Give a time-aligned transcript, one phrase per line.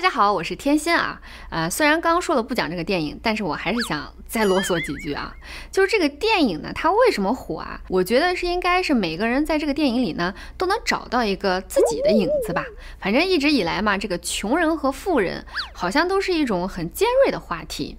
[0.00, 1.20] 大家好，我是天心啊。
[1.50, 5.36] 呃，虽然刚刚说了不讲这个电影，但是我还是想再啰嗦几句啊。
[5.70, 7.78] 就是这个电影呢，它为什么火啊？
[7.86, 12.64] 我觉得是应该是每个人在这个电影里呢，都能找到一个自己的影子吧。
[12.98, 15.44] 反正一直以来嘛，这个穷人和富人
[15.74, 17.98] 好像都是一种很尖锐的话题。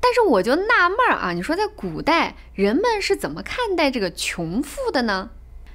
[0.00, 5.30] 但是我就纳闷儿啊，你说在古代人们是怎么看待这个穷富的呢？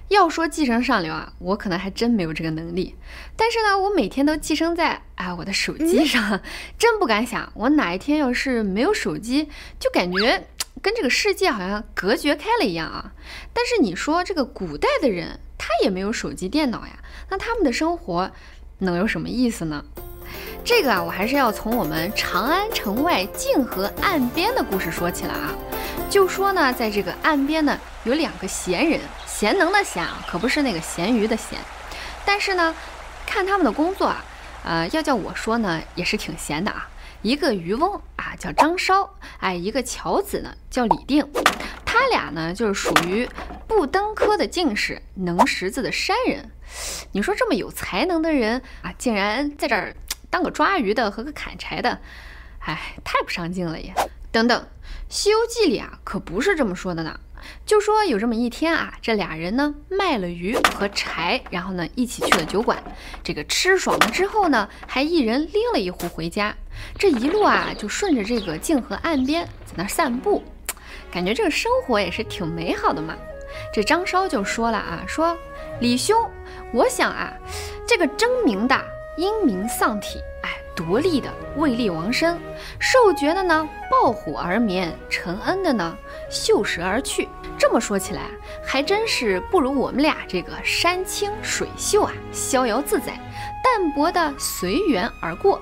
[0.09, 2.95] 要说寄生上流啊，我可能还真没有这个能力。
[3.35, 6.39] 但是呢，我每天都寄生在啊我的手机上，
[6.77, 9.49] 真不敢想，我哪一天要是没有手机，
[9.79, 10.47] 就感觉
[10.81, 13.13] 跟这个世界好像隔绝开了一样啊。
[13.53, 16.99] 但是你说这个古代的人，他也没有手机电脑呀，
[17.29, 18.29] 那他们的生活
[18.79, 19.83] 能有什么意思呢？
[20.63, 25.53] 这个啊，我还是要从我们长安城外泾河岸边的故事说起来啊。
[26.09, 28.99] 就说呢，在这个岸边呢，有两个闲人。
[29.27, 31.59] 贤能的贤啊，可不是那个咸鱼的咸，
[32.25, 32.73] 但是呢，
[33.25, 34.23] 看他们的工作啊，
[34.63, 36.87] 呃，要叫我说呢，也是挺闲的啊。
[37.21, 41.27] 一个渔翁啊，叫张烧，哎，一个樵子呢，叫李定，
[41.85, 43.27] 他俩呢，就是属于
[43.67, 46.49] 不登科的进士，能识字的山人。
[47.11, 49.93] 你说这么有才能的人啊，竟然在这儿
[50.29, 51.99] 当个抓鱼的和个砍柴的，
[52.59, 53.93] 哎，太不上进了也。
[54.35, 54.61] 等等，
[55.07, 57.17] 《西游记》里啊，可不是这么说的呢。
[57.65, 62.83] 就说有这么一天啊，这俩人呢卖了鱼和柴，然后呢一起去了酒馆。
[63.23, 66.53] 这个吃爽了之后呢，还一人拎了一壶回家。
[66.99, 70.43] 这一路啊，就顺着这个泾河岸边在那散步，
[71.09, 73.15] 感觉这个生活也是挺美好的嘛。
[73.73, 75.37] 这张烧就说了啊，说
[75.79, 76.29] 李兄，
[76.73, 77.31] 我想啊，
[77.87, 78.77] 这个争名的
[79.15, 80.19] 英明丧体。
[80.75, 82.37] 夺利的为利亡身，
[82.79, 85.97] 受爵的呢抱虎而眠，承恩的呢
[86.29, 87.29] 嗅食而去。
[87.57, 88.23] 这么说起来，
[88.63, 93.17] 还真是不如我们俩这个山清水秀啊，逍遥自在，
[93.63, 95.61] 淡泊的随缘而过。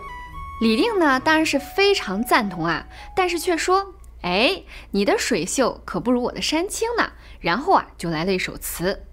[0.62, 9.06] 李定呢当然是非常赞同啊，但是却说：“哎，你的水秀可不如我的山清呢。”然后啊就来了一首词。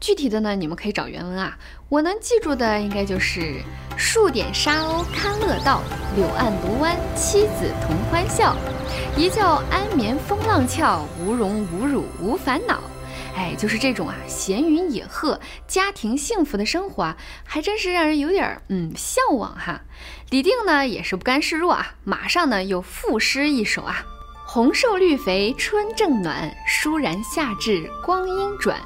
[0.00, 1.58] 具体的呢，你们可以找原文啊。
[1.92, 3.60] 我能记住的应该就是
[3.98, 5.82] “数点沙鸥堪乐道，
[6.16, 8.56] 柳岸芦湾妻子同欢笑。
[9.14, 12.80] 一觉安眠风浪俏，无荣无辱无烦恼。”
[13.36, 15.38] 哎，就是这种啊，闲云野鹤、
[15.68, 19.82] 家庭幸福的生活啊，还真是让人有点嗯向往哈。
[20.30, 24.02] 李定呢也是不甘示弱啊，马上呢又赋诗一首啊
[24.48, 28.80] ：“红瘦绿肥春正暖，倏然夏至光阴转。”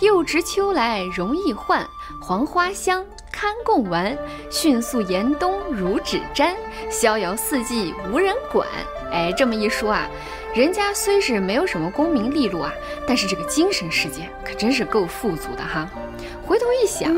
[0.00, 1.86] 又值秋来容易换，
[2.20, 4.16] 黄花香堪共玩。
[4.50, 6.56] 迅速严冬如指粘，
[6.90, 8.66] 逍遥四季无人管。
[9.12, 10.08] 哎，这么一说啊，
[10.54, 12.72] 人家虽是没有什么功名利禄啊，
[13.06, 15.88] 但是这个精神世界可真是够富足的哈。
[16.46, 17.14] 回头一想，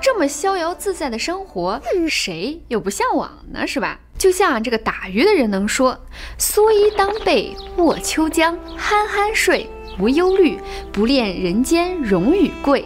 [0.00, 3.66] 这么逍遥自在的生活，谁又不向往呢？
[3.66, 3.98] 是吧？
[4.18, 5.96] 就像这个打鱼的人能说
[6.38, 10.58] ：“蓑衣当被卧秋江，酣酣睡。”无忧虑，
[10.92, 12.84] 不恋人间荣与贵；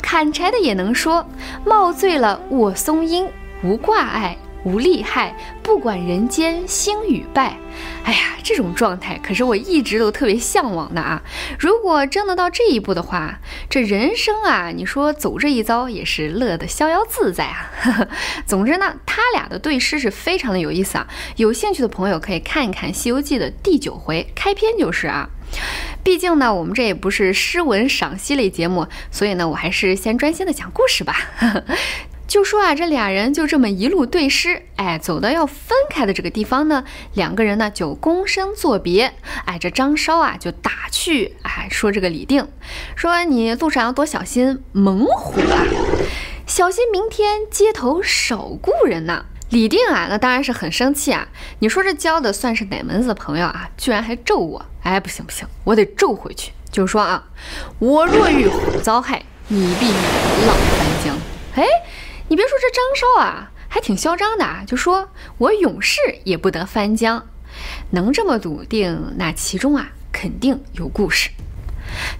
[0.00, 1.26] 砍柴的也能说，
[1.64, 3.28] 冒醉了卧松阴，
[3.62, 7.58] 无挂碍，无利害，不管人间兴与败。
[8.04, 11.22] 哎呀，这种状态可是我一直都特别向往的啊！
[11.58, 17.70] 如果真的到这一步的话，这人生啊，你说走这一遭也是乐得逍遥自在啊！
[18.46, 21.06] 总之呢，他俩的对诗是非常的有意思啊！
[21.36, 25.28] 有兴趣的朋友可以看一看《西游记》的第九回开篇就是啊。
[26.04, 31.16] 毕竟呢，我们这也不是诗文赏析类节目，所以呢，我还是先专心的讲故事吧。
[32.28, 36.84] 就说啊，这俩人就这么一路对诗，哎，走到要分开的这个地方呢，
[37.14, 39.14] 两个人呢就躬身作别。
[39.46, 42.46] 哎，这张稍啊就打趣，哎，说这个李定，
[42.96, 45.64] 说你路上要多小心猛虎啊，
[46.46, 49.26] 小心明天街头少故人呢。
[49.50, 51.28] 李定啊，那当然是很生气啊！
[51.60, 53.68] 你说这交的算是哪门子朋友啊？
[53.76, 54.64] 居然还咒我！
[54.82, 56.52] 哎，不行不行，我得咒回去。
[56.72, 57.22] 就说啊，
[57.78, 61.16] 我若遇虎遭害，你必浪翻江。
[61.54, 61.64] 哎，
[62.26, 64.64] 你别说这张绍啊，还挺嚣张的啊！
[64.66, 65.08] 就说
[65.38, 67.24] 我永世也不得翻江，
[67.90, 71.30] 能这么笃定，那其中啊，肯定有故事。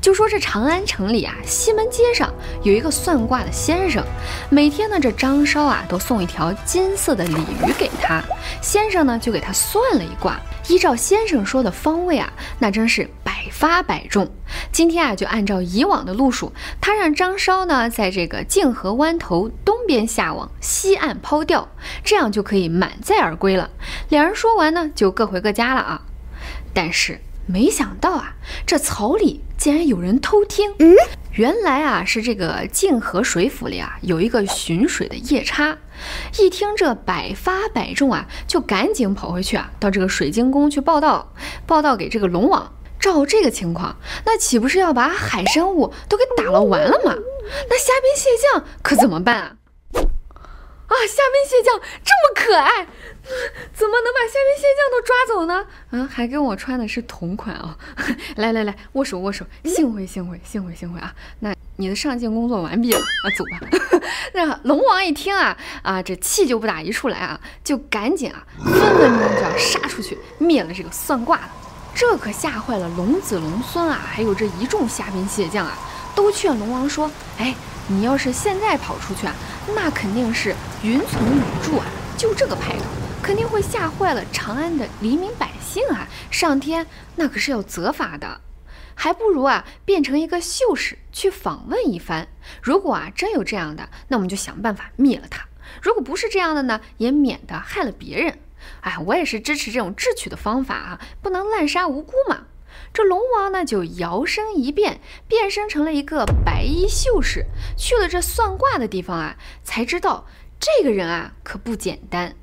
[0.01, 2.33] 就说这长安城里啊，西门街上
[2.63, 4.05] 有一个算卦的先生，
[4.51, 8.23] 每天呢，这张稍啊都送一条金色的鲤鱼给他，
[8.61, 14.31] 先生呢就给他算了一卦，依照先生说的方位啊，那真是百发百中。
[14.71, 21.69] 今天啊，就按照以往的路数，他让张稍呢在这个泾河湾头东边下网，西岸抛钓，
[22.05, 23.71] 这样就可以满载而归了。
[24.09, 26.03] 两人说完呢，就各回各家了啊。
[26.73, 27.21] 但是。
[27.47, 28.35] 没想到啊，
[28.67, 30.73] 这草里竟然有人偷听。
[30.79, 30.95] 嗯，
[31.33, 35.77] 原来啊是这个泾河水府里啊有一个巡水的夜叉，
[36.39, 41.33] 一听这百发百中啊，就赶紧跑回去啊，到这个水晶宫去报道，
[41.67, 42.73] 报道给这个龙王。
[43.01, 43.95] 照这个情况，
[44.25, 47.15] 那岂不是要把海生物都给打捞完了吗？
[47.69, 49.57] 那虾兵蟹将可怎么办啊？
[50.95, 52.87] 啊，虾兵蟹将这么可爱，
[53.73, 55.67] 怎么能把虾兵蟹将都抓走呢？
[55.91, 57.77] 啊，还跟我穿的是同款 啊！
[58.37, 61.13] 来来来，握手握手，幸会幸会幸会幸会啊！
[61.41, 64.01] 那你的上镜工作完毕了啊，走吧。
[64.35, 71.49] 那龙王一听啊啊，这气就不打一处来啊，就赶紧啊，分分钟就要杀出去灭了这个算卦的。
[71.95, 75.79] 这可吓坏了龙子龙孙啊，还有这一众虾兵蟹将啊，
[76.15, 77.09] 都劝龙王说
[77.39, 77.55] ：“哎，
[77.87, 79.35] 你要是现在跑出去啊，
[79.77, 81.87] 那肯定是云从雨住啊，
[82.17, 82.85] 就这个派头，
[83.23, 88.41] 肯定会吓坏了长安的黎民百姓啊，上天那可是要责罚的。
[88.97, 92.27] 还不如啊，变成一个秀士去访问一番。
[92.61, 95.43] 如果啊真有这样的，那我们就想办法灭了他；
[95.81, 98.39] 如果不是这样的呢，也免得害了别人。”
[98.81, 102.47] 哎，我也是支持这种智取的方法啊，不能滥杀无辜嘛。
[102.93, 107.47] 这龙王呢，就摇身一变，变身成了一个白衣秀士，
[107.77, 110.27] 去了这算卦的地方啊，才知道
[110.61, 112.35] 这个人啊可不简单。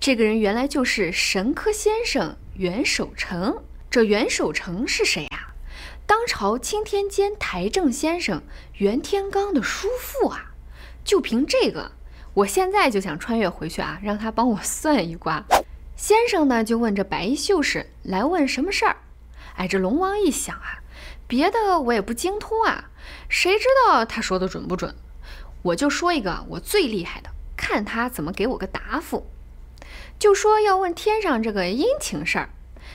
[0.00, 3.62] 这个人原来就是神科先生袁守诚。
[3.90, 5.54] 这袁守诚是谁呀？
[6.06, 8.42] 当朝钦天监台正先生
[8.74, 10.52] 袁天罡的叔父啊。
[11.04, 11.92] 就凭这个，
[12.34, 15.44] 我现在就想穿越回去啊，让他帮我算一卦。
[15.96, 18.96] 先生呢，就问这白衣秀士来问什么事儿？
[19.56, 20.82] 哎，这龙王一想啊，
[21.26, 22.90] 别的我也不精通啊，
[23.30, 24.94] 谁知道他说的准不准？
[25.62, 29.26] 我就说一个我最厉害的，看他怎么给我个答复。
[30.18, 32.50] 就说要问天上这个阴晴事儿。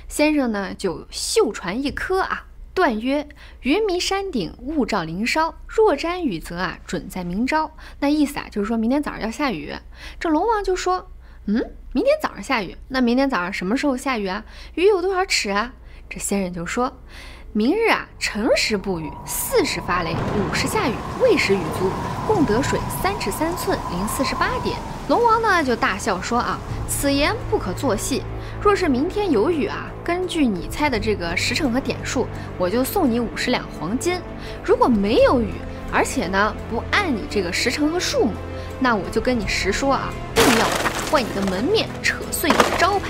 [0.08, 2.46] 先生呢，就秀传一科啊，
[2.76, 3.28] 断曰：
[3.62, 7.76] 云迷山顶，雾罩林梢，若沾雨则啊，准在明朝。
[8.00, 9.74] 那意思啊，就是说明天早上要下雨。
[10.20, 11.10] 这龙王就说。
[11.48, 14.46] 嗯，明天早上下雨，那明天早上什么时候下雨啊？
[14.76, 15.74] 雨有多少尺啊？
[16.10, 16.90] 这仙人就说：
[17.52, 21.92] 明日啊，辰时不雨，巳时发雷，午时下雨，未时雨足，
[22.26, 24.78] 共得水三尺三寸零四十八点。
[25.10, 26.58] 龙王呢就大笑说：啊，
[26.88, 28.24] 此言不可作戏。
[28.62, 32.26] 若是明天有雨啊，根据你猜的这个时辰和点数，
[32.58, 34.18] 我就送你五十两黄金；
[34.64, 35.56] 如果没有雨，
[35.92, 38.32] 而且呢不按你这个时辰和数目，
[38.80, 40.81] 那我就跟你实说啊，定要。
[41.12, 43.10] 坏你的门面，扯碎你的招牌，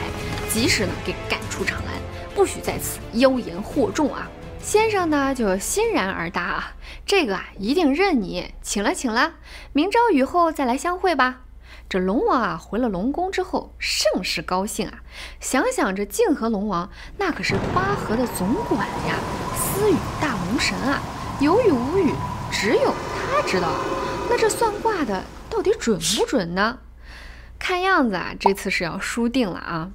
[0.50, 1.94] 及时呢给赶出长安，
[2.33, 4.27] 不许在此妖言惑众啊！
[4.59, 6.74] 先生呢就欣然而答啊，
[7.06, 9.33] 这个啊一定认你，请了请了，
[9.71, 11.42] 明朝雨后再来相会吧。
[11.88, 15.04] 这龙王啊回了龙宫之后，甚是高兴啊，
[15.39, 19.15] 想想这泾河龙王那可是八河的总管呀，
[19.56, 21.00] 私语大龙神啊，
[21.39, 22.12] 有雨无雨
[22.51, 23.69] 只有他知道，
[24.27, 26.80] 那这算卦的到底准不准呢？
[27.61, 29.91] 看样子啊，这次是要输定了啊！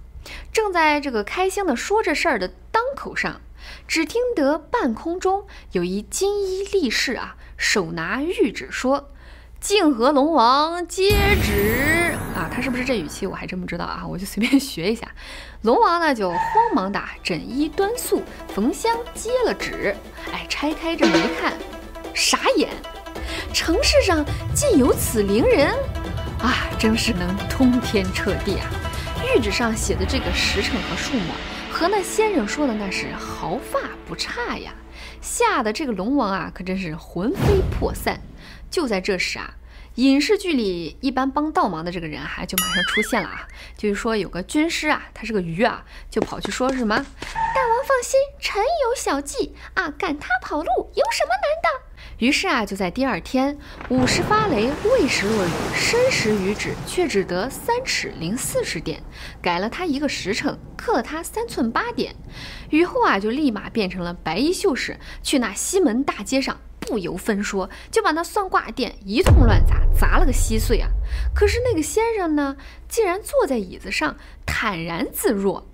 [0.53, 3.41] 正在这个开心的说这事儿的当口上，
[3.89, 9.11] 只听得半空中有一金衣力士啊，手拿玉旨说
[9.61, 13.27] ：“泾河龙王接旨啊！”他是不是这语气？
[13.27, 15.09] 我还真不知道啊，我就随便学一下。
[15.63, 16.41] 龙王呢就慌
[16.73, 18.23] 忙的整衣端肃，
[18.55, 19.95] 焚香接了旨。
[20.33, 21.53] 哎，拆开这么一看，
[22.15, 22.71] 傻眼，
[23.53, 24.25] 城市上
[24.55, 25.75] 竟有此灵人！
[26.41, 28.71] 啊，真是能通天彻地啊！
[29.35, 31.33] 玉旨上写的这个时辰和数目，
[31.71, 34.73] 和那先生说的那是毫发不差呀！
[35.21, 38.21] 吓得这个龙王啊，可真是魂飞魄散。
[38.71, 39.55] 就在这时啊，
[39.97, 51.66] 影视剧里一般帮倒忙的这个人啊，就马上出现了啊，就是说有个军师啊，他是个鱼啊，就跑去说什么：“大王放心，臣有小计啊，赶他跑路有什么难的？”
[52.19, 53.59] 于是啊，就在第二天
[53.91, 59.03] 午时发雷，未时落雨，申时雨止，却只得三尺零四十点，
[59.43, 62.17] 改了他一个时辰，刻了他三寸八点。
[62.71, 70.89] 雨后啊，就立马变成了白衣秀士，去那西门大街上，不由分说，就把那算卦店一通乱砸，砸了个稀碎啊。
[71.35, 72.57] 可是那个先生呢，
[72.89, 75.69] 竟然坐在椅子上，坦然自若。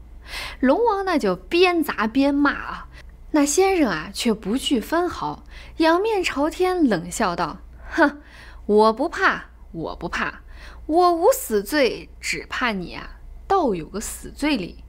[0.61, 2.89] 龙王呢，就边砸边骂啊。
[3.35, 5.43] 那先生啊，却不惧分毫，
[5.79, 8.21] 仰面朝天冷笑道：“哼，
[8.67, 10.43] 我不怕，我不怕，
[10.85, 14.85] 我无死罪，只怕你啊，倒有个死罪哩。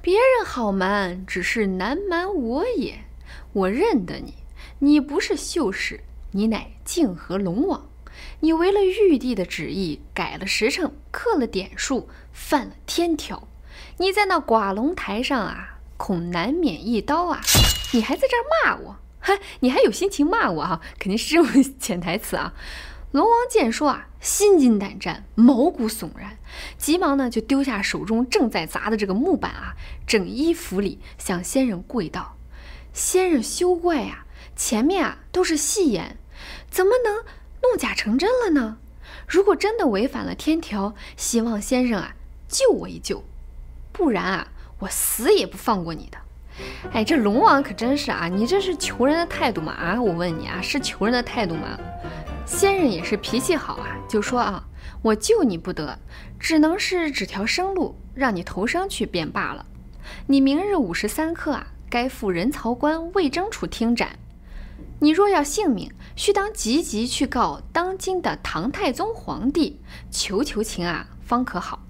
[0.00, 3.00] 别人好瞒，只是难瞒我也。
[3.52, 4.34] 我认得你，
[4.78, 7.88] 你不是秀士，你乃泾河龙王。
[8.38, 13.48] 你违了玉帝的旨意，改了时辰，刻了点数，犯了天条。
[13.96, 15.66] 你在那寡龙台上啊。”
[16.00, 17.42] 恐难免一刀啊！
[17.92, 20.80] 你还在这儿骂我哼，你还有心情骂我哈？
[20.98, 22.54] 肯定是这种潜台词啊。
[23.12, 26.38] 龙王见说啊，心惊胆战，毛骨悚然，
[26.78, 29.74] 急忙呢就丢下手中正在砸的这个木板啊，
[30.06, 32.38] 整衣服里向仙人跪道
[32.94, 34.24] ：“仙人休怪呀，
[34.56, 36.16] 前面啊都是戏言，
[36.70, 37.16] 怎么能
[37.60, 38.78] 弄假成真了呢？
[39.28, 42.14] 如果真的违反了天条，希望先生啊
[42.48, 43.22] 救我一救，
[43.92, 44.48] 不然啊
[44.80, 46.18] 我死也不放过你的。”
[46.92, 49.72] 哎，这龙王可真是啊，你这是求人的态度吗？
[49.72, 51.78] 啊，我问你啊，是求人的态度吗？
[52.44, 54.62] 仙人也是脾气好啊，就说啊，
[55.00, 55.98] 我救你不得，
[56.38, 59.64] 只能是指条生路，让你投生去便罢了。
[60.26, 64.18] 你明日午时三刻啊，该赴人曹关魏征处听斩。
[64.98, 71.80] 你若要性命，须当急急去告当今的唐太宗皇帝，求求情啊，方可好。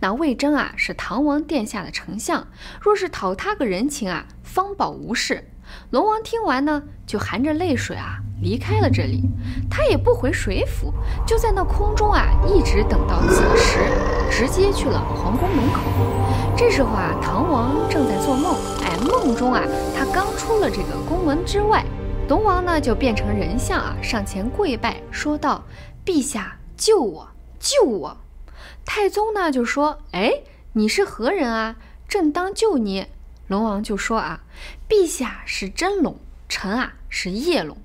[0.00, 2.46] 那魏征啊，是唐王殿下的丞相，
[2.80, 5.44] 若是讨他个人情啊，方保无事。
[5.90, 8.18] 龙王听完呢，就含着泪水啊。
[8.42, 9.22] 离开了这里，
[9.70, 10.90] 他也不回水府，
[11.26, 13.78] 就在那空中啊，一直等到子时，
[14.30, 15.82] 直接去了皇宫门口。
[16.56, 19.62] 这时候啊，唐王正在做梦，哎，梦中啊，
[19.94, 21.84] 他刚出了这个宫门之外，
[22.28, 25.62] 龙王呢就变成人像啊，上前跪拜，说道
[26.02, 28.16] ：“陛下救我，救我！”
[28.92, 30.42] 太宗呢就说：“哎，
[30.72, 31.76] 你是何人啊？
[32.08, 33.06] 正当救你。”
[33.46, 34.40] 龙王就说：“啊，
[34.88, 36.18] 陛下是真龙，
[36.48, 37.78] 臣啊是夜龙。”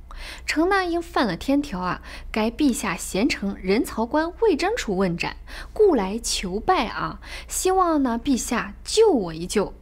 [0.47, 5.37] 臣呢因犯了天条啊，该陛下贤臣仁曹官魏征处问斩，
[5.73, 9.75] 故来求拜啊，希望呢陛下救我一救。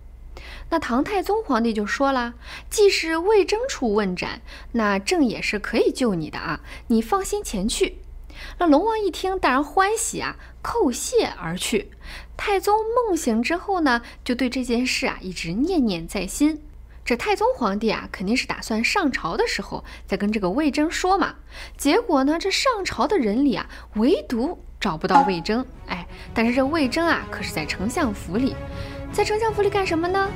[0.71, 2.33] 那唐太宗皇帝就说了，
[2.69, 4.41] 既是魏征处问斩，
[4.73, 7.99] 那朕也是可以救你的啊，你放心前去。
[8.57, 11.91] 那龙王一听，当然欢喜啊，叩谢而去。
[12.35, 16.61] 太宗梦醒之后呢，就对这件事啊一直念念在心。
[17.05, 21.35] 这太宗皇帝啊，肯定是打算上朝的时候再跟这个魏征说嘛。
[21.77, 25.65] 结果呢，这上朝的人里啊，唯独找不到魏征。
[25.87, 28.55] 哎，但是这魏征啊，可是在丞相府里，
[29.11, 30.29] 在丞相府里干什么呢？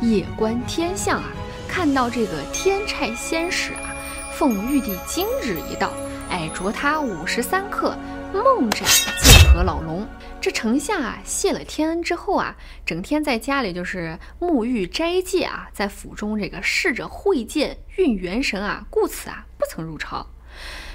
[0.00, 1.30] 夜观天象啊，
[1.68, 3.94] 看到这个天差仙使啊，
[4.32, 5.92] 奉玉帝今日一到，
[6.34, 7.96] 哎，着他午时三刻
[8.32, 8.82] 梦斩
[9.22, 10.04] 剑河老龙。
[10.40, 20.26] 这丞相啊，谢了天恩之后啊，整天在家里就是沐浴斋戒啊，在府中这个侍着会见运元神啊，故此啊，不曾入朝。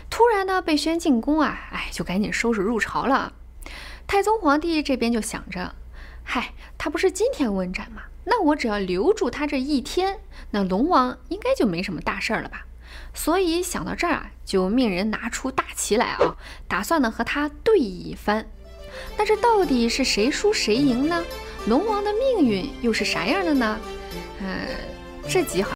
[0.09, 3.31] 突然呢，被宣进宫啊，哎，就赶紧收拾入朝了。
[4.07, 5.73] 太宗皇帝这边就想着，
[6.21, 8.01] 嗨，他不是今天问斩吗？
[8.25, 10.19] 那我只要留住他这一天，
[10.51, 12.65] 那龙王应该就没什么大事儿了吧？
[13.13, 16.35] 所以想到这儿啊，就命人拿出大旗来啊，
[16.67, 18.45] 打算呢和他对弈一番。
[19.17, 21.23] 那这到底是谁输谁赢呢？
[21.67, 23.77] 龙王的命运又是啥样的呢？
[24.41, 24.47] 嗯，
[25.27, 25.67] 这集好。